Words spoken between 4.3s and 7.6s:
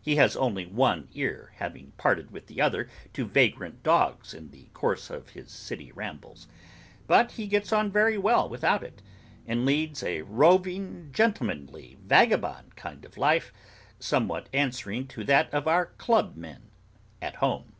in the course of his city rambles. But he